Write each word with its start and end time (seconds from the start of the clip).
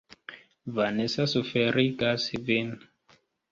Vanesa 0.77 1.27
suferigas 1.35 2.27
vin. 2.51 2.75